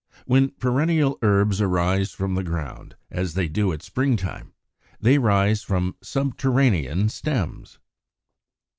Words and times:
When 0.25 0.49
perennial 0.49 1.19
herbs 1.21 1.61
arise 1.61 2.11
from 2.11 2.33
the 2.33 2.41
ground, 2.43 2.95
as 3.11 3.35
they 3.35 3.47
do 3.47 3.71
at 3.71 3.83
spring 3.83 4.17
time, 4.17 4.55
they 4.99 5.19
rise 5.19 5.61
from 5.61 5.95
subterranean 6.01 7.07
stems. 7.09 7.77